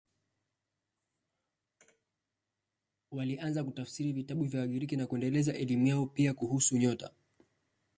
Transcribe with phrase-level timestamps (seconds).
[3.11, 7.11] Walianza kutafsiri vitabu vya Wagiriki na kuendeleza elimu yao, pia kuhusu nyota.